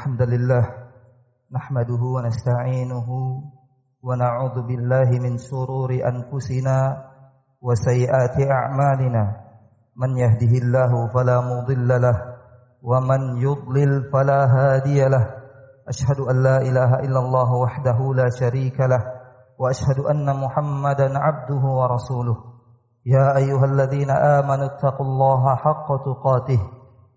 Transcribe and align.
الحمد 0.00 0.22
لله 0.22 0.64
نحمده 1.52 2.02
ونستعينه 2.16 3.08
ونعوذ 4.02 4.56
بالله 4.68 5.08
من 5.24 5.36
شرور 5.36 5.90
انفسنا 5.92 6.78
وسيئات 7.62 8.36
اعمالنا 8.50 9.24
من 9.96 10.10
يهده 10.16 10.52
الله 10.64 10.92
فلا 11.14 11.36
مضل 11.40 11.88
له 12.02 12.16
ومن 12.82 13.20
يضلل 13.44 13.92
فلا 14.12 14.40
هادي 14.56 15.04
له 15.08 15.24
اشهد 15.88 16.18
ان 16.32 16.36
لا 16.42 16.56
اله 16.64 16.90
الا 17.04 17.18
الله 17.20 17.50
وحده 17.54 17.98
لا 18.16 18.28
شريك 18.40 18.80
له 18.80 19.02
واشهد 19.60 19.98
ان 20.00 20.24
محمدا 20.44 21.08
عبده 21.18 21.62
ورسوله 21.80 22.36
يا 23.06 23.36
ايها 23.36 23.64
الذين 23.64 24.10
امنوا 24.10 24.66
اتقوا 24.66 25.06
الله 25.06 25.56
حق 25.56 25.88
تقاته 26.08 26.60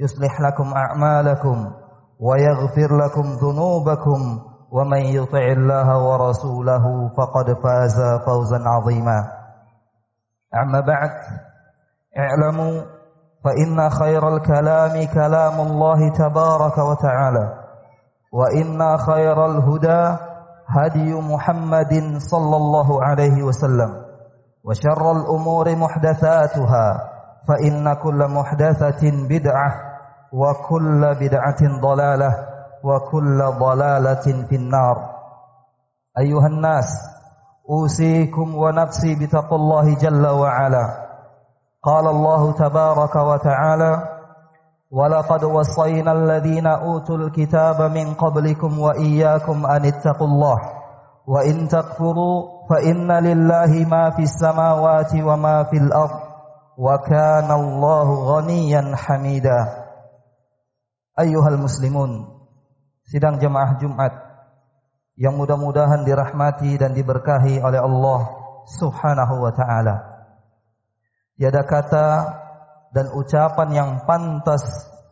يصلح 0.00 0.40
لكم 0.40 0.72
أعمالكم 0.76 1.72
ويغفر 2.20 2.96
لكم 2.96 3.22
ذنوبكم 3.22 4.20
ومن 4.72 4.98
يطع 4.98 5.38
الله 5.52 5.88
ورسوله 6.08 7.08
فقد 7.16 7.46
فاز 7.62 7.96
فوزا 8.26 8.58
عظيما. 8.66 9.18
أما 10.62 10.80
بعد 10.80 11.10
اعلموا 12.18 12.82
فإن 13.44 13.90
خير 13.90 14.28
الكلام 14.36 15.06
كلام 15.14 15.60
الله 15.60 16.10
تبارك 16.12 16.78
وتعالى 16.78 17.54
وإن 18.32 18.96
خير 18.98 19.46
الهدى 19.46 20.16
هدي 20.68 21.14
محمد 21.14 21.92
صلى 22.30 22.56
الله 22.56 23.04
عليه 23.04 23.42
وسلم 23.42 24.02
وشر 24.64 25.12
الأمور 25.12 25.76
محدثاتها 25.76 27.11
فإن 27.48 27.94
كل 27.94 28.28
محدثة 28.28 29.10
بدعة 29.28 29.74
وكل 30.32 31.14
بدعة 31.20 31.80
ضلالة 31.82 32.32
وكل 32.84 33.38
ضلالة 33.58 34.46
في 34.48 34.56
النار. 34.56 34.96
أيها 36.18 36.46
الناس 36.46 36.88
أوصيكم 37.70 38.54
ونفسي 38.54 39.14
بتقوى 39.14 39.58
الله 39.58 39.94
جل 39.94 40.26
وعلا. 40.26 40.86
قال 41.82 42.06
الله 42.08 42.52
تبارك 42.52 43.16
وتعالى 43.16 44.08
ولقد 44.90 45.44
وصينا 45.44 46.12
الذين 46.12 46.66
أوتوا 46.66 47.16
الكتاب 47.16 47.82
من 47.82 48.14
قبلكم 48.14 48.78
وإياكم 48.78 49.66
أن 49.66 49.84
اتقوا 49.84 50.26
الله 50.26 50.58
وإن 51.26 51.68
تكفروا 51.68 52.42
فإن 52.70 53.12
لله 53.12 53.86
ما 53.88 54.10
في 54.10 54.22
السماوات 54.22 55.14
وما 55.14 55.62
في 55.64 55.76
الأرض 55.76 56.20
وكان 56.77 57.49
الله 57.51 58.07
غنيا 58.31 58.83
حميدا 58.95 59.59
أيها 61.19 61.49
المسلمون 61.49 62.11
sidang 63.07 63.39
jemaah 63.39 63.79
Jumat 63.79 64.13
yang 65.17 65.39
mudah-mudahan 65.39 66.05
dirahmati 66.05 66.77
dan 66.77 66.93
diberkahi 66.93 67.63
oleh 67.63 67.81
Allah 67.81 68.19
Subhanahu 68.67 69.41
wa 69.41 69.51
taala. 69.55 69.95
Tiada 71.39 71.63
kata 71.65 72.07
dan 72.91 73.09
ucapan 73.15 73.69
yang 73.73 73.91
pantas 74.05 74.61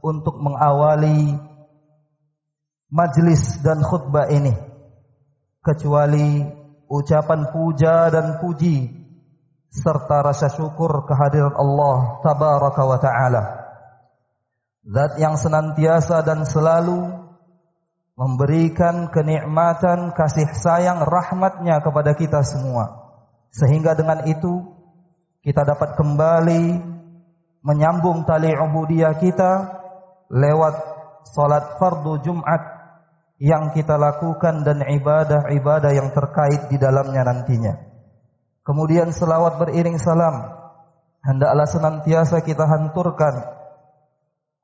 untuk 0.04 0.38
mengawali 0.38 1.34
majlis 2.92 3.64
dan 3.66 3.82
khutbah 3.82 4.30
ini 4.30 4.54
kecuali 5.66 6.46
ucapan 6.86 7.50
puja 7.50 8.14
dan 8.14 8.38
puji 8.38 8.99
serta 9.71 10.27
rasa 10.27 10.51
syukur 10.51 11.07
kehadiran 11.07 11.55
Allah 11.55 12.19
tabaraka 12.27 12.83
wa 12.83 12.99
taala. 12.99 13.43
Zat 14.83 15.23
yang 15.23 15.39
senantiasa 15.39 16.27
dan 16.27 16.43
selalu 16.43 17.31
memberikan 18.19 19.09
kenikmatan 19.09 20.13
kasih 20.13 20.51
sayang 20.53 21.01
rahmatnya 21.01 21.81
kepada 21.81 22.13
kita 22.13 22.45
semua 22.45 23.17
sehingga 23.49 23.97
dengan 23.97 24.29
itu 24.29 24.77
kita 25.41 25.65
dapat 25.65 25.97
kembali 25.97 26.65
menyambung 27.65 28.29
tali 28.29 28.53
ubudiyah 28.53 29.17
kita 29.17 29.53
lewat 30.29 30.75
salat 31.33 31.81
fardu 31.81 32.21
Jumat 32.21 32.61
yang 33.41 33.73
kita 33.73 33.97
lakukan 33.97 34.69
dan 34.69 34.85
ibadah-ibadah 34.85 35.93
yang 35.97 36.13
terkait 36.13 36.69
di 36.69 36.77
dalamnya 36.77 37.25
nantinya 37.25 37.90
kemudian 38.67 39.13
selawat 39.15 39.61
beriring 39.61 39.97
salam 39.97 40.51
hendaklah 41.25 41.67
senantiasa 41.69 42.41
kita 42.45 42.65
hanturkan 42.65 43.45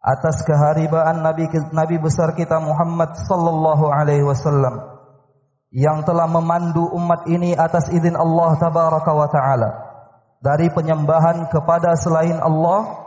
atas 0.00 0.46
keharibaan 0.46 1.20
Nabi 1.24 1.50
Nabi 1.74 1.96
besar 1.98 2.36
kita 2.38 2.62
Muhammad 2.62 3.18
sallallahu 3.18 3.90
alaihi 3.90 4.22
wasallam 4.22 4.96
yang 5.74 6.06
telah 6.06 6.30
memandu 6.30 6.86
umat 6.94 7.26
ini 7.26 7.52
atas 7.58 7.90
izin 7.90 8.14
Allah 8.14 8.54
tabaraka 8.56 9.10
wa 9.12 9.28
taala 9.28 9.70
dari 10.40 10.70
penyembahan 10.70 11.50
kepada 11.50 11.98
selain 11.98 12.38
Allah 12.38 13.06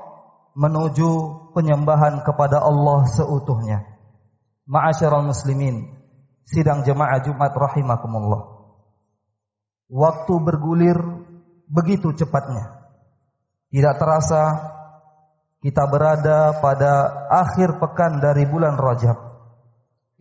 menuju 0.59 1.11
penyembahan 1.55 2.19
kepada 2.27 2.59
Allah 2.59 3.07
seutuhnya. 3.07 3.87
Ma'asyiral 4.67 5.25
muslimin, 5.25 5.87
sidang 6.45 6.83
jemaah 6.83 7.23
Jumat 7.23 7.55
rahimakumullah. 7.55 8.58
Waktu 9.89 10.33
bergulir 10.45 10.97
begitu 11.65 12.13
cepatnya. 12.13 12.89
Tidak 13.69 13.95
terasa 13.97 14.43
kita 15.59 15.83
berada 15.89 16.61
pada 16.61 17.25
akhir 17.29 17.81
pekan 17.81 18.21
dari 18.21 18.45
bulan 18.45 18.77
Rajab. 18.77 19.17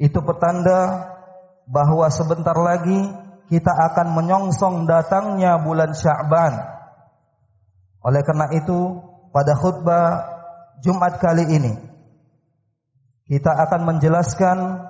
Itu 0.00 0.24
petanda 0.24 1.12
bahawa 1.68 2.08
sebentar 2.08 2.56
lagi 2.56 3.12
kita 3.48 3.72
akan 3.72 4.16
menyongsong 4.16 4.84
datangnya 4.88 5.60
bulan 5.60 5.92
Sya'ban. 5.92 6.52
Oleh 8.04 8.22
karena 8.24 8.48
itu, 8.56 9.04
pada 9.32 9.52
khutbah 9.56 10.06
Jumat 10.80 11.18
kali 11.18 11.44
ini 11.44 11.72
kita 13.28 13.52
akan 13.52 13.80
menjelaskan 13.84 14.87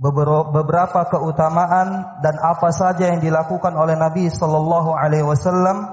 beberapa 0.00 1.12
keutamaan 1.12 2.20
dan 2.24 2.34
apa 2.40 2.72
saja 2.72 3.12
yang 3.12 3.20
dilakukan 3.20 3.76
oleh 3.76 4.00
Nabi 4.00 4.32
sallallahu 4.32 4.96
alaihi 4.96 5.28
wasallam 5.28 5.92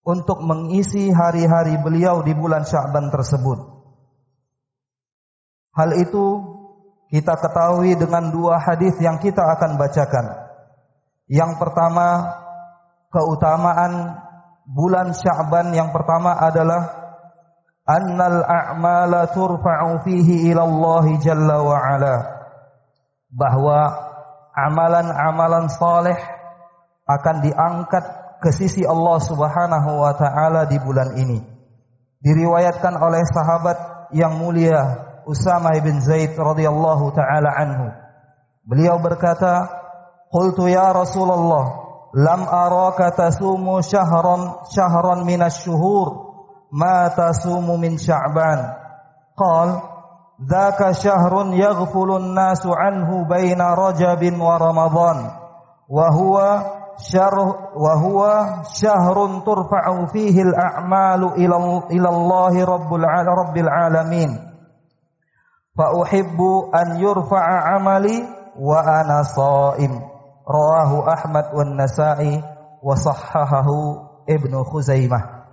untuk 0.00 0.40
mengisi 0.40 1.12
hari-hari 1.12 1.76
beliau 1.76 2.24
di 2.24 2.32
bulan 2.32 2.64
Sya'ban 2.64 3.12
tersebut. 3.12 3.60
Hal 5.76 6.00
itu 6.00 6.40
kita 7.12 7.36
ketahui 7.36 7.92
dengan 8.00 8.32
dua 8.32 8.56
hadis 8.56 8.96
yang 9.04 9.20
kita 9.20 9.44
akan 9.44 9.76
bacakan. 9.76 10.48
Yang 11.28 11.60
pertama, 11.60 12.24
keutamaan 13.12 14.16
bulan 14.64 15.12
Sya'ban 15.12 15.76
yang 15.76 15.92
pertama 15.92 16.40
adalah 16.40 17.04
annal 17.84 18.40
a'mala 18.48 19.28
turfa'u 19.28 20.00
fihi 20.08 20.48
ila 20.54 20.64
Allah 20.64 21.04
jalla 21.20 21.56
wa 21.60 21.76
ala. 21.76 22.35
Bahwa 23.36 23.92
amalan-amalan 24.56 25.68
saleh 25.68 26.16
akan 27.04 27.36
diangkat 27.44 28.04
ke 28.40 28.50
sisi 28.50 28.82
Allah 28.88 29.20
Subhanahu 29.20 29.90
wa 30.00 30.12
taala 30.16 30.64
di 30.64 30.80
bulan 30.80 31.12
ini. 31.20 31.44
Diriwayatkan 32.24 32.96
oleh 32.96 33.22
sahabat 33.28 34.08
yang 34.16 34.40
mulia 34.40 35.06
Usama 35.28 35.74
bin 35.82 36.00
Zaid 36.00 36.38
radhiyallahu 36.38 37.12
taala 37.12 37.50
anhu. 37.52 37.92
Beliau 38.66 38.98
berkata, 38.98 39.68
"Qultu 40.30 40.66
ya 40.66 40.90
Rasulullah, 40.90 41.86
lam 42.14 42.46
araka 42.46 43.14
tasumu 43.14 43.78
syahran 43.82 44.66
syahran 44.70 45.22
min 45.22 45.42
asy-syuhur 45.42 46.08
ma 46.74 47.10
tasumu 47.10 47.78
min 47.78 47.98
Sya'ban." 47.98 48.74
Qal, 49.36 49.68
"Dzaka 50.36 50.92
syahrun 50.92 51.56
yaghfulun 51.56 52.36
nasu 52.36 52.68
anhu 52.72 53.24
baina 53.24 53.72
Rajabin 53.72 54.36
wa 54.36 54.60
Ramadan." 54.60 55.18
Wa 55.86 56.10
huwa 56.10 56.48
syahr 56.98 57.36
wa 57.76 57.92
huwa 58.00 58.32
syahrun 58.64 59.44
turfa'u 59.44 60.08
fihi 60.10 60.40
al-a'malu 60.42 61.36
ila 61.36 61.56
ila 61.92 62.08
Allah 62.08 62.54
rabbul 62.64 63.04
rabbil 63.04 63.68
alamin 63.68 64.32
fa 65.76 65.92
uhibbu 65.92 66.72
an 66.72 66.96
yurfa'a 66.96 67.76
amali 67.76 68.24
wa 68.56 68.80
ana 68.80 69.20
sha'im 69.28 69.92
rawahu 70.48 71.04
Ahmad 71.04 71.52
wan 71.52 71.76
Nasa'i 71.76 72.40
wa 72.80 72.96
sahhahahu 72.96 74.24
Ibnu 74.24 74.64
Khuzaimah 74.64 75.44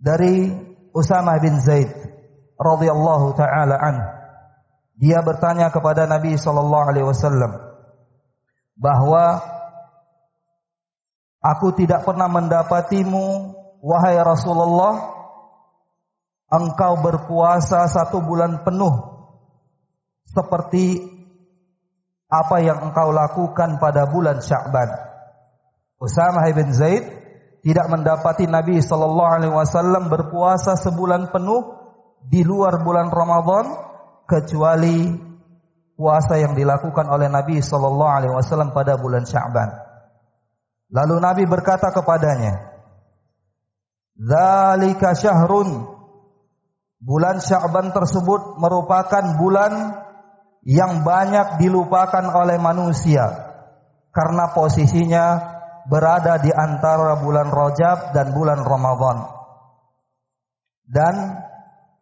dari 0.00 0.56
Usamah 0.96 1.36
bin 1.38 1.60
Zaid 1.60 1.92
radhiyallahu 2.58 3.38
taala 3.38 3.78
an 3.78 3.96
dia 4.98 5.22
bertanya 5.22 5.70
kepada 5.70 6.10
Nabi 6.10 6.34
sallallahu 6.34 6.84
alaihi 6.90 7.06
wasallam 7.06 7.54
bahwa 8.74 9.38
aku 11.38 11.70
tidak 11.78 12.02
pernah 12.02 12.26
mendapatimu 12.26 13.54
wahai 13.78 14.18
Rasulullah 14.18 15.14
engkau 16.50 16.98
berpuasa 16.98 17.86
satu 17.86 18.18
bulan 18.18 18.66
penuh 18.66 18.94
seperti 20.26 21.06
apa 22.28 22.60
yang 22.60 22.90
engkau 22.90 23.08
lakukan 23.08 23.80
pada 23.80 24.04
bulan 24.04 24.44
Sya'ban. 24.44 24.92
Usamah 25.98 26.44
bin 26.52 26.74
Zaid 26.76 27.06
tidak 27.64 27.86
mendapati 27.90 28.44
Nabi 28.46 28.78
sallallahu 28.78 29.34
alaihi 29.40 29.54
wasallam 29.54 30.12
berpuasa 30.12 30.76
sebulan 30.76 31.32
penuh 31.32 31.77
di 32.26 32.42
luar 32.42 32.82
bulan 32.82 33.12
Ramadan 33.12 33.66
kecuali 34.26 35.12
puasa 35.94 36.38
yang 36.38 36.54
dilakukan 36.58 37.06
oleh 37.10 37.30
Nabi 37.30 37.62
sallallahu 37.62 38.12
alaihi 38.12 38.34
wasallam 38.34 38.74
pada 38.74 38.98
bulan 38.98 39.26
Sya'ban. 39.26 39.70
Lalu 40.88 41.16
Nabi 41.20 41.44
berkata 41.44 41.92
kepadanya, 41.92 42.78
"Dzalika 44.16 45.12
syahrun 45.14 45.98
Bulan 46.98 47.38
Sya'ban 47.38 47.94
tersebut 47.94 48.58
merupakan 48.58 49.38
bulan 49.38 50.02
yang 50.66 51.06
banyak 51.06 51.62
dilupakan 51.62 52.26
oleh 52.34 52.58
manusia 52.58 53.22
karena 54.10 54.50
posisinya 54.50 55.26
berada 55.86 56.42
di 56.42 56.50
antara 56.50 57.22
bulan 57.22 57.54
Rajab 57.54 58.10
dan 58.10 58.34
bulan 58.34 58.66
Ramadan. 58.66 59.30
Dan 60.90 61.14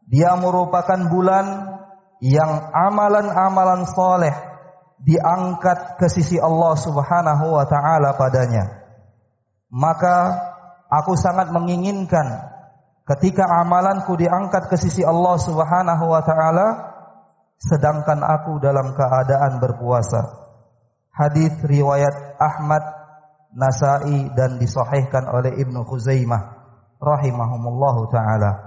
dia 0.07 0.39
merupakan 0.39 1.11
bulan 1.11 1.77
yang 2.23 2.71
amalan-amalan 2.73 3.85
soleh 3.91 4.35
diangkat 5.03 6.01
ke 6.01 6.07
sisi 6.09 6.41
Allah 6.41 6.73
Subhanahu 6.79 7.47
wa 7.53 7.67
taala 7.69 8.17
padanya. 8.17 8.87
Maka 9.69 10.17
aku 10.89 11.19
sangat 11.19 11.53
menginginkan 11.53 12.55
ketika 13.05 13.45
amalanku 13.61 14.17
diangkat 14.17 14.71
ke 14.73 14.77
sisi 14.79 15.05
Allah 15.05 15.37
Subhanahu 15.37 16.05
wa 16.07 16.23
taala 16.25 16.67
sedangkan 17.61 18.23
aku 18.23 18.63
dalam 18.63 18.97
keadaan 18.97 19.61
berpuasa. 19.61 20.49
Hadis 21.13 21.57
riwayat 21.65 22.37
Ahmad, 22.37 22.85
Nasa'i 23.57 24.29
dan 24.37 24.61
disahihkan 24.61 25.33
oleh 25.33 25.57
Ibnu 25.65 25.89
Khuzaimah 25.89 26.43
rahimahumullahu 27.01 28.13
taala. 28.13 28.66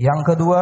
Yang 0.00 0.32
kedua, 0.32 0.60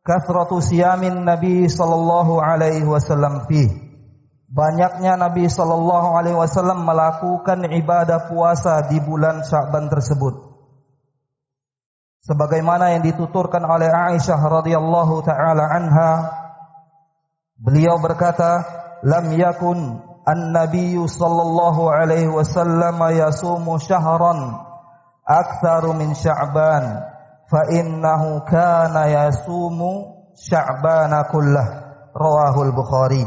kathratu 0.00 0.64
siyamin 0.64 1.28
Nabi 1.28 1.68
sallallahu 1.68 2.40
alaihi 2.40 2.88
wasallam 2.88 3.44
fi. 3.44 3.68
Banyaknya 4.48 5.20
Nabi 5.20 5.44
sallallahu 5.44 6.16
alaihi 6.16 6.40
wasallam 6.40 6.88
melakukan 6.88 7.68
ibadah 7.68 8.32
puasa 8.32 8.88
di 8.88 8.96
bulan 9.02 9.44
Sya'ban 9.44 9.92
tersebut 9.92 10.54
sebagaimana 12.24 12.96
yang 12.96 13.04
dituturkan 13.04 13.62
oleh 13.62 13.92
Aisyah 13.92 14.40
radhiyallahu 14.40 15.14
taala 15.28 15.68
anha 15.68 16.12
beliau 17.60 18.00
berkata 18.00 18.64
lam 19.04 19.28
yakun 19.36 20.00
an-nabiy 20.24 20.96
sallallahu 21.04 21.92
alaihi 21.92 22.32
wasallam 22.32 22.96
yasumu 23.12 23.76
syahran 23.76 24.56
aktsaru 25.28 25.92
min 25.92 26.16
sya'ban 26.16 27.13
fa 27.54 27.70
innahu 27.70 28.42
kana 28.50 29.06
yasumu 29.06 30.26
sya'bana 30.34 31.30
kullah 31.30 31.66
rawahu 32.10 32.66
al-bukhari 32.66 33.22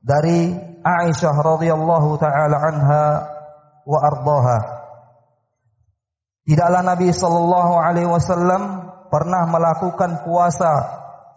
dari 0.00 0.56
Aisyah 0.80 1.36
radhiyallahu 1.36 2.16
taala 2.16 2.56
anha 2.56 3.04
wa 3.84 3.98
ardhaha 4.00 4.82
Tidaklah 6.42 6.82
Nabi 6.82 7.14
sallallahu 7.14 7.74
alaihi 7.78 8.10
wasallam 8.10 8.90
pernah 9.14 9.46
melakukan 9.46 10.26
puasa 10.26 10.72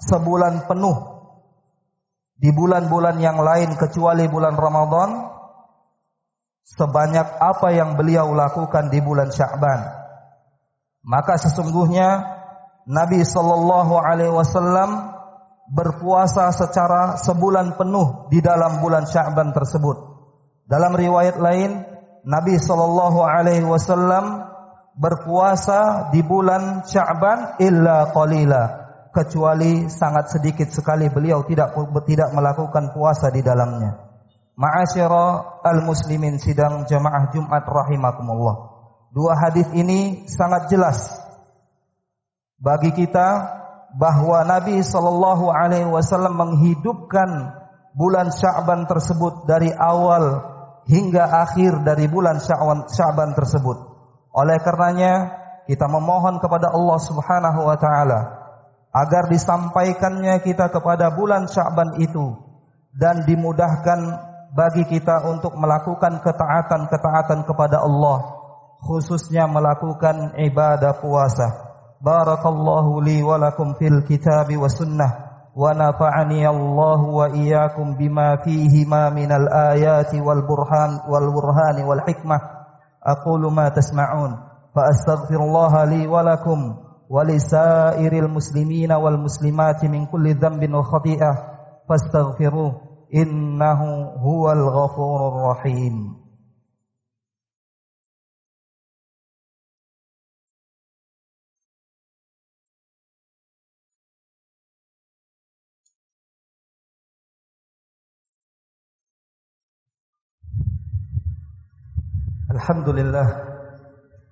sebulan 0.01 0.65
penuh 0.65 0.97
di 2.41 2.49
bulan-bulan 2.49 3.21
yang 3.21 3.37
lain 3.37 3.77
kecuali 3.77 4.25
bulan 4.25 4.57
Ramadan 4.57 5.29
sebanyak 6.65 7.37
apa 7.37 7.69
yang 7.69 7.93
beliau 7.93 8.33
lakukan 8.33 8.89
di 8.89 8.97
bulan 8.97 9.29
Sya'ban. 9.29 10.04
Maka 11.05 11.37
sesungguhnya 11.37 12.25
Nabi 12.89 13.21
sallallahu 13.21 13.93
alaihi 14.01 14.33
wasallam 14.33 15.13
berpuasa 15.69 16.49
secara 16.49 17.17
sebulan 17.21 17.77
penuh 17.77 18.29
di 18.29 18.41
dalam 18.41 18.81
bulan 18.81 19.05
Sya'ban 19.05 19.53
tersebut. 19.53 19.97
Dalam 20.65 20.97
riwayat 20.97 21.37
lain 21.37 21.85
Nabi 22.25 22.57
sallallahu 22.57 23.21
alaihi 23.21 23.65
wasallam 23.65 24.49
berpuasa 24.97 26.09
di 26.09 26.25
bulan 26.25 26.85
Sya'ban 26.85 27.61
illa 27.61 28.09
qalila 28.09 28.63
kecuali 29.13 29.87
sangat 29.87 30.33
sedikit 30.33 30.73
sekali 30.73 31.07
beliau 31.07 31.45
tidak 31.45 31.77
tidak 32.09 32.29
melakukan 32.33 32.91
puasa 32.91 33.29
di 33.29 33.45
dalamnya. 33.45 33.97
Ma'asyara 34.55 35.61
al-muslimin 35.67 36.39
sidang 36.39 36.87
jamaah 36.87 37.29
Jumat 37.29 37.63
rahimakumullah. 37.67 38.74
Dua 39.15 39.31
hadis 39.39 39.71
ini 39.71 40.27
sangat 40.27 40.67
jelas 40.67 41.07
bagi 42.59 42.91
kita 42.91 43.47
bahwa 43.95 44.43
Nabi 44.43 44.83
sallallahu 44.83 45.47
alaihi 45.55 45.87
wasallam 45.87 46.35
menghidupkan 46.35 47.55
bulan 47.95 48.27
Sya'ban 48.27 48.83
tersebut 48.91 49.47
dari 49.47 49.71
awal 49.71 50.43
hingga 50.91 51.47
akhir 51.47 51.87
dari 51.87 52.11
bulan 52.11 52.43
Sya'ban 52.43 53.31
tersebut. 53.39 53.77
Oleh 54.35 54.59
karenanya 54.59 55.31
kita 55.63 55.87
memohon 55.87 56.43
kepada 56.43 56.75
Allah 56.75 56.99
Subhanahu 56.99 57.71
wa 57.71 57.77
taala 57.79 58.19
agar 58.91 59.31
disampaikannya 59.31 60.43
kita 60.43 60.67
kepada 60.67 61.15
bulan 61.15 61.47
Sya'ban 61.47 62.03
itu 62.03 62.35
dan 62.91 63.23
dimudahkan 63.23 63.99
bagi 64.51 64.83
kita 64.91 65.23
untuk 65.23 65.55
melakukan 65.55 66.19
ketaatan-ketaatan 66.19 67.47
kepada 67.47 67.79
Allah 67.79 68.44
khususnya 68.81 69.47
melakukan 69.47 70.35
ibadah 70.39 70.99
puasa. 70.99 71.47
Barakallahu 72.03 73.01
li 73.01 73.23
wa 73.23 73.39
lakum 73.39 73.73
fil 73.79 74.03
kitab 74.05 74.51
wa 74.51 74.67
sunnah 74.69 75.11
wa 75.55 75.71
nafa'ani 75.71 76.43
Allah 76.43 76.99
wa 76.99 77.31
iyyakum 77.31 77.95
bima 77.95 78.35
fihi 78.43 78.83
ma 78.83 79.07
min 79.09 79.31
al 79.31 79.47
ayati 79.47 80.19
wal 80.19 80.43
burhan 80.43 81.07
wal 81.07 81.27
burhani 81.31 81.87
wal 81.87 82.03
hikmah. 82.03 82.41
Aqulu 83.01 83.49
ma 83.53 83.71
tasma'un 83.71 84.35
fa 84.75 84.81
astaghfirullaha 84.91 85.87
li 85.87 86.03
wa 86.05 86.25
lakum 86.25 86.77
wa 87.07 87.21
li 87.23 87.37
sa'iril 87.39 88.27
muslimin 88.27 88.91
wal 88.91 89.17
muslimat 89.21 89.79
min 89.87 90.09
kulli 90.09 90.35
dhanbin 90.35 90.73
wa 90.73 90.83
khati'ah 90.83 91.35
fastaghfiruh 91.85 93.07
innahu 93.13 94.19
huwal 94.19 94.63
ghafurur 94.73 95.53
rahim. 95.53 96.14
الحمد 112.55 112.89
لله 112.89 113.27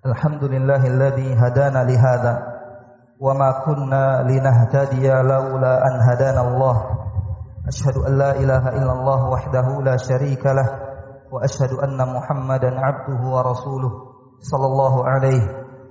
الحمد 0.05 0.43
لله 0.43 0.81
الذي 0.87 1.35
هدانا 1.35 1.83
لهذا 1.83 2.33
وما 3.19 3.51
كنا 3.65 4.23
لنهتدي 4.23 5.07
لولا 5.07 5.73
أن 5.87 5.95
هدانا 6.09 6.41
الله. 6.47 6.77
أشهد 7.67 7.97
أن 8.07 8.17
لا 8.17 8.31
إله 8.35 8.63
إلا 8.69 8.91
الله 8.91 9.29
وحده 9.29 9.67
لا 9.81 9.97
شريك 9.97 10.45
له 10.45 10.67
وأشهد 11.31 11.71
أن 11.83 11.97
محمدا 12.15 12.71
عبده 12.79 13.21
ورسوله 13.29 13.91
صلى 14.51 14.65
الله 14.65 14.93
عليه 15.07 15.43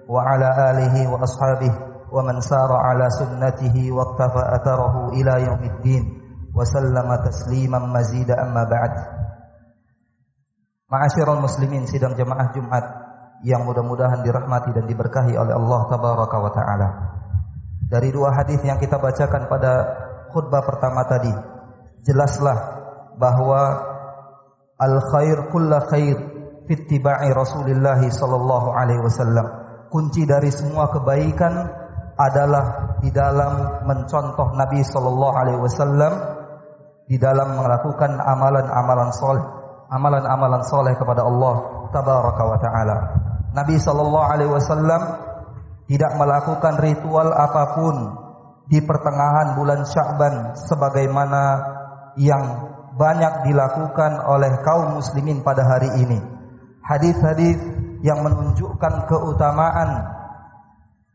وعلى 0.08 0.48
آله 0.70 0.94
وأصحابه 1.12 1.72
ومن 2.12 2.40
سار 2.40 2.72
على 2.72 3.10
سنته 3.10 3.92
واقتفى 3.92 4.42
أثره 4.56 5.08
إلى 5.08 5.46
يوم 5.46 5.62
الدين 5.72 6.02
وسلم 6.56 7.08
تسليما 7.24 7.78
مزيدا 7.78 8.42
أما 8.42 8.64
بعد. 8.64 9.22
Ma'asyiral 10.92 11.40
muslimin 11.40 11.88
sidang 11.88 12.12
jemaah 12.12 12.52
Jumat 12.52 12.84
yang 13.49 13.64
mudah-mudahan 13.64 14.20
dirahmati 14.20 14.76
dan 14.76 14.84
diberkahi 14.84 15.32
oleh 15.32 15.56
Allah 15.56 15.80
tabaraka 15.88 16.37
wa 16.37 16.52
taala. 16.52 16.88
dari 17.88 18.08
dua 18.08 18.32
hadis 18.32 18.61
yang 18.64 18.80
kita 18.80 18.96
bacakan 19.00 19.49
pada 19.52 19.72
khutbah 20.32 20.64
pertama 20.64 21.04
tadi 21.08 21.32
jelaslah 22.04 22.56
bahwa 23.20 23.61
al 24.80 24.96
khair 25.12 25.49
kullu 25.52 25.76
khair 25.92 26.16
fi 26.68 26.72
ittiba'i 26.72 27.28
Rasulillah 27.37 28.00
sallallahu 28.00 28.72
alaihi 28.72 29.00
wasallam 29.04 29.44
kunci 29.92 30.25
dari 30.25 30.49
semua 30.49 30.88
kebaikan 30.88 31.52
adalah 32.16 32.96
di 33.00 33.12
dalam 33.12 33.84
mencontoh 33.84 34.56
Nabi 34.56 34.80
sallallahu 34.80 35.34
alaihi 35.37 35.61
wasallam 35.61 36.12
di 37.08 37.20
dalam 37.20 37.61
melakukan 37.61 38.16
amalan-amalan 38.16 39.11
soleh 39.12 39.62
amalan-amalan 39.92 40.64
soleh 40.64 40.96
kepada 40.96 41.22
Allah 41.28 41.88
tabaraka 41.92 42.42
wa 42.49 42.58
taala 42.58 42.96
Nabi 43.52 43.76
sallallahu 43.76 44.28
alaihi 44.32 44.49
wasallam 44.49 45.02
tidak 45.92 46.12
melakukan 46.16 46.80
ritual 46.80 47.28
apapun 47.37 48.16
di 48.72 48.80
pertengahan 48.80 49.52
bulan 49.61 49.84
Sya'ban 49.84 50.56
sebagaimana 50.56 51.42
yang 52.16 52.72
banyak 52.96 53.44
dilakukan 53.44 54.25
oleh 54.25 54.64
kaum 54.64 54.96
muslimin 54.96 55.44
pada 55.44 55.64
hari 55.64 56.00
ini. 56.00 56.20
Hadis-hadis 56.80 57.61
yang 58.00 58.25
menunjukkan 58.25 59.08
keutamaan 59.08 59.90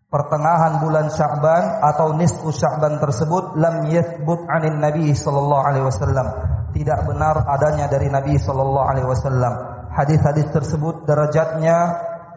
pertengahan 0.08 0.80
bulan 0.80 1.12
Sya'ban 1.12 1.84
atau 1.84 2.16
nisfu 2.16 2.48
Sya'ban 2.52 3.00
tersebut 3.04 3.60
lam 3.60 3.92
yathbut 3.92 4.48
'anil 4.48 4.80
Nabi 4.80 5.12
sallallahu 5.12 5.64
alaihi 5.64 5.86
wasallam. 5.86 6.28
Tidak 6.72 7.00
benar 7.08 7.44
adanya 7.48 7.92
dari 7.92 8.08
Nabi 8.08 8.40
sallallahu 8.40 8.88
alaihi 8.88 9.08
wasallam. 9.08 9.54
Hadis-hadis 9.92 10.48
tersebut 10.54 11.04
derajatnya 11.10 11.78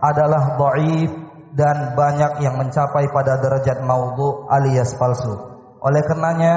adalah 0.00 0.56
dhaif 0.56 1.12
dan 1.52 1.92
banyak 1.98 2.40
yang 2.40 2.56
mencapai 2.56 3.10
pada 3.10 3.36
derajat 3.42 3.84
maudhu 3.84 4.48
alias 4.48 4.96
palsu. 4.96 5.34
Oleh 5.80 6.02
karenanya, 6.06 6.54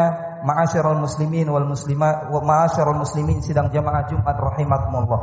ma'asyiral 0.47 0.99
muslimin 1.01 1.49
wal 1.49 1.67
muslimat 1.67 2.29
wa 2.29 2.39
ma'asyiral 2.39 3.03
muslimin 3.03 3.41
sidang 3.43 3.71
jamaah 3.73 4.07
Jumat 4.07 4.37
rahimakumullah. 4.37 5.21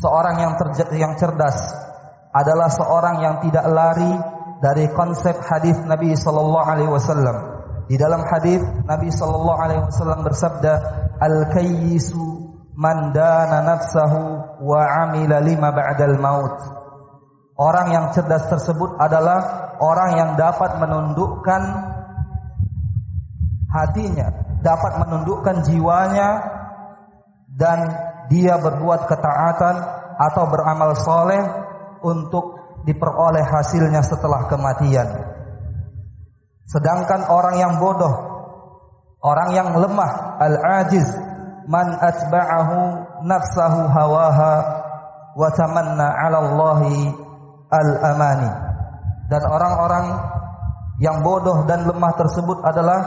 Seorang 0.00 0.36
yang 0.42 0.52
yang 0.96 1.12
cerdas 1.20 1.56
adalah 2.34 2.66
seorang 2.72 3.22
yang 3.22 3.34
tidak 3.44 3.64
lari 3.68 4.33
dari 4.64 4.88
konsep 4.96 5.36
hadis 5.44 5.76
Nabi 5.84 6.16
sallallahu 6.16 6.64
alaihi 6.64 6.88
wasallam. 6.88 7.36
Di 7.84 8.00
dalam 8.00 8.24
hadis 8.24 8.64
Nabi 8.88 9.12
sallallahu 9.12 9.60
alaihi 9.60 9.84
wasallam 9.84 10.24
bersabda, 10.24 10.72
"Al-kayyisu 11.20 12.24
man 12.72 13.12
dana 13.12 13.60
nafsahu 13.60 14.64
wa 14.64 14.80
'amila 14.88 15.44
lima 15.44 15.68
ba'dal 15.68 16.16
maut." 16.16 16.56
Orang 17.60 17.92
yang 17.92 18.08
cerdas 18.16 18.48
tersebut 18.48 18.96
adalah 18.96 19.76
orang 19.84 20.10
yang 20.16 20.30
dapat 20.40 20.80
menundukkan 20.80 21.62
hatinya, 23.68 24.32
dapat 24.64 24.92
menundukkan 25.04 25.60
jiwanya 25.68 26.40
dan 27.52 27.78
dia 28.32 28.56
berbuat 28.56 29.06
ketaatan 29.06 29.76
atau 30.16 30.44
beramal 30.48 30.96
soleh 30.96 31.42
untuk 32.00 32.53
diperoleh 32.84 33.44
hasilnya 33.44 34.04
setelah 34.04 34.46
kematian. 34.46 35.08
Sedangkan 36.68 37.28
orang 37.28 37.56
yang 37.60 37.72
bodoh, 37.80 38.14
orang 39.20 39.52
yang 39.56 39.68
lemah, 39.76 40.40
al-ajiz, 40.40 41.08
man 41.68 41.96
atba'ahu 41.96 42.78
nafsahu 43.24 43.80
hawaha 43.88 44.54
wa 45.36 45.48
tamanna 45.52 46.08
'ala 46.08 46.38
Allahi 46.40 47.12
al-amani. 47.68 48.50
Dan 49.28 49.42
orang-orang 49.48 50.06
yang 51.00 51.24
bodoh 51.24 51.64
dan 51.64 51.88
lemah 51.88 52.12
tersebut 52.16 52.60
adalah 52.64 53.00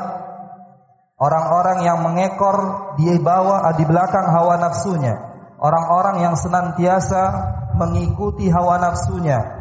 orang-orang 1.21 1.85
yang 1.85 2.01
mengekor 2.01 2.57
di 2.97 3.09
bawah 3.21 3.69
di 3.77 3.85
belakang 3.85 4.25
hawa 4.33 4.57
nafsunya. 4.57 5.13
Orang-orang 5.57 6.21
yang 6.21 6.37
senantiasa 6.37 7.21
mengikuti 7.73 8.45
hawa 8.49 8.77
nafsunya 8.77 9.56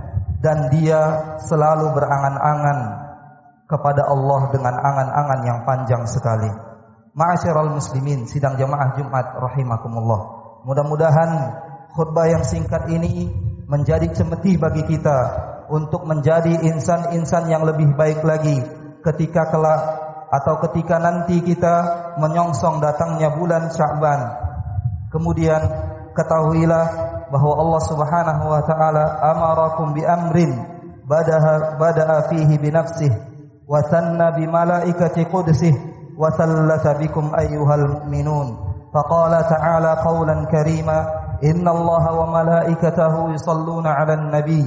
dan 0.47 0.71
dia 0.71 1.01
selalu 1.43 1.91
berangan-angan 1.91 2.79
kepada 3.67 4.07
Allah 4.07 4.55
dengan 4.55 4.79
angan-angan 4.79 5.41
yang 5.43 5.59
panjang 5.67 6.07
sekali 6.07 6.47
ma'asyiral 7.19 7.75
muslimin 7.75 8.31
sidang 8.31 8.55
jamaah 8.55 8.95
Jumat 8.95 9.27
rahimakumullah 9.43 10.21
mudah-mudahan 10.63 11.31
khutbah 11.99 12.31
yang 12.31 12.47
singkat 12.47 12.87
ini 12.95 13.27
menjadi 13.67 14.07
cemeti 14.15 14.55
bagi 14.55 14.87
kita 14.87 15.19
untuk 15.67 16.07
menjadi 16.07 16.63
insan-insan 16.63 17.51
yang 17.51 17.67
lebih 17.67 17.99
baik 17.99 18.23
lagi 18.23 18.63
ketika 19.03 19.51
kelak 19.51 19.83
atau 20.31 20.59
ketika 20.67 20.99
nanti 20.99 21.43
kita 21.43 21.75
menyongsong 22.19 22.83
datangnya 22.83 23.31
bulan 23.35 23.71
Sya'ban. 23.71 24.21
Kemudian 25.15 25.63
ketahuilah 26.15 27.06
bahwa 27.33 27.53
Allah 27.63 27.81
Subhanahu 27.87 28.45
wa 28.51 28.61
taala 28.67 29.05
amarakum 29.23 29.95
bi 29.95 30.03
amrin 30.07 30.53
badaha 31.07 31.79
bada'a 31.79 32.27
fihi 32.31 32.59
bi 32.59 32.71
nafsihi 32.71 33.17
wa 33.67 33.83
sanna 33.87 34.31
bi 34.35 34.47
malaikati 34.47 35.27
qudsih 35.27 35.75
wa 36.19 36.31
sallata 36.33 36.97
bikum 36.99 37.31
ayyuhal 37.35 38.03
mu'minun. 38.07 38.49
Faqala 38.95 39.45
ta'ala 39.47 40.01
qawlan 40.05 40.47
karima 40.51 41.27
إن 41.37 41.69
الله 41.69 42.05
وملائكته 42.17 43.13
يصلون 43.37 43.87
على 43.87 44.13
النبي 44.15 44.65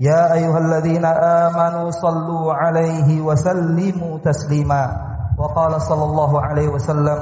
يا 0.00 0.32
أيها 0.32 0.58
الذين 0.58 1.04
آمنوا 1.04 1.90
صلوا 1.92 2.54
عليه 2.56 3.20
وسلموا 3.20 4.18
تسليما 4.24 4.82
وقال 5.38 5.72
صلى 5.76 6.04
الله 6.04 6.32
عليه 6.40 6.68
وسلم 6.72 7.18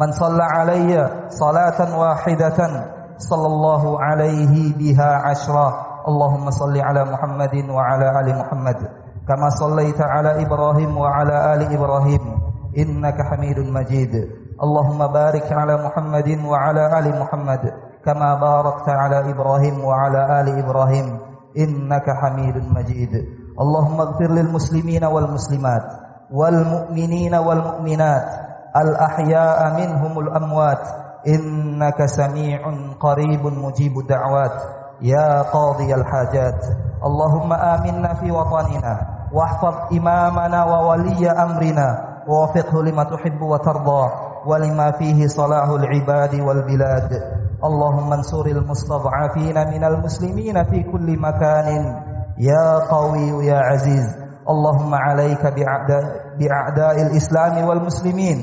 من 0.00 0.08
صلى 0.18 0.42
علي 0.42 0.90
صلاة 1.30 1.78
واحدة 1.98 2.58
صلى 3.18 3.46
الله 3.46 4.02
عليه 4.02 4.74
بها 4.78 5.10
عشرا 5.14 5.68
اللهم 6.08 6.50
صل 6.50 6.76
على 6.80 7.04
محمد 7.04 7.54
وعلى 7.70 8.20
آل 8.20 8.38
محمد. 8.38 8.76
كما 9.28 9.48
صليت 9.50 10.00
على 10.00 10.42
إبراهيم 10.42 10.98
وعلى 10.98 11.54
آل 11.54 11.60
إبراهيم. 11.72 12.20
إنك 12.78 13.14
حميد 13.30 13.58
مجيد. 13.58 14.14
اللهم 14.62 15.06
بارك 15.06 15.52
على 15.52 15.74
محمد 15.86 16.28
وعلى 16.44 16.98
آل 16.98 17.20
محمد. 17.20 17.72
كما 18.04 18.34
باركت 18.34 18.88
على 18.88 19.30
إبراهيم 19.30 19.84
وعلى 19.84 20.40
آل 20.40 20.58
إبراهيم. 20.64 21.18
إنك 21.56 22.06
حميد 22.10 22.56
مجيد. 22.76 23.12
اللهم 23.60 24.00
اغفر 24.00 24.30
للمسلمين 24.30 25.04
والمسلمات 25.04 25.84
والمؤمنين 26.32 27.34
والمؤمنات. 27.34 28.26
الأحياء 28.76 29.58
منهم 29.80 30.18
الأموات. 30.18 31.03
إنك 31.28 32.06
سميع 32.06 32.58
قريب 33.00 33.46
مجيب 33.46 33.98
الدعوات. 33.98 34.56
يا 35.02 35.42
قاضي 35.42 35.94
الحاجات. 35.94 36.60
اللهم 37.04 37.52
آمنا 37.52 38.14
في 38.14 38.30
وطننا 38.30 38.94
واحفظ 39.32 39.74
إمامنا 39.98 40.64
وولي 40.64 41.30
أمرنا 41.30 41.88
ووفقه 42.28 42.82
لما 42.82 43.04
تحب 43.04 43.42
وترضى 43.42 44.04
ولما 44.46 44.90
فيه 44.90 45.26
صلاح 45.26 45.68
العباد 45.68 46.40
والبلاد. 46.40 47.10
اللهم 47.64 48.12
انصر 48.12 48.46
المستضعفين 48.46 49.56
من 49.74 49.84
المسلمين 49.84 50.64
في 50.64 50.82
كل 50.92 51.20
مكان. 51.20 51.68
يا 52.38 52.78
قوي 52.90 53.46
يا 53.46 53.58
عزيز 53.58 54.16
اللهم 54.48 54.94
عليك 54.94 55.42
بأعداء, 56.38 57.02
الإسلام 57.02 57.68
والمسلمين 57.68 58.38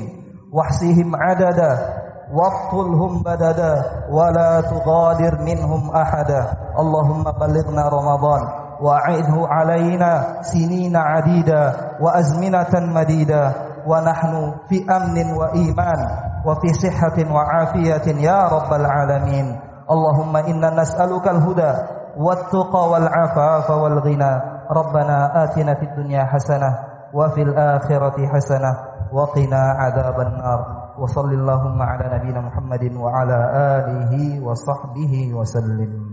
واحصيهم 0.52 1.12
عددا. 1.16 2.01
واقتلهم 2.32 3.22
بددا 3.22 3.74
ولا 4.10 4.60
تغادر 4.60 5.38
منهم 5.44 5.90
أحدا. 5.96 6.42
اللهم 6.78 7.24
بلغنا 7.24 7.88
رمضان 7.88 8.42
وأعده 8.80 9.36
علينا 9.48 10.42
سنين 10.42 10.96
عديدة 10.96 11.72
وأزمنة 12.00 12.72
مديدة. 12.94 13.52
ونحن 13.86 14.54
في 14.68 14.86
أمن 14.86 15.34
وإيمان 15.34 16.00
وفي 16.46 16.68
صحة 16.72 17.18
وعافية 17.34 18.06
يا 18.22 18.40
رب 18.48 18.72
العالمين. 18.72 19.60
اللهم 19.90 20.36
إنا 20.36 20.70
نسألك 20.70 21.28
الهدى 21.28 21.72
والتقى 22.16 22.88
والعفاف 22.90 23.70
والغنى. 23.70 24.32
ربنا 24.70 25.44
آتنا 25.44 25.74
في 25.74 25.82
الدنيا 25.82 26.24
حسنة 26.24 26.78
وفي 27.14 27.42
الآخرة 27.42 28.16
حسنة 28.34 28.72
وقنا 29.12 29.62
عذاب 29.78 30.20
النار. 30.20 30.81
وصل 30.98 31.32
اللهم 31.32 31.82
على 31.82 32.04
نبينا 32.18 32.40
محمد 32.40 32.84
وعلى 32.96 33.38
آله 33.78 34.12
وصحبه 34.44 35.34
وسلم. 35.34 36.11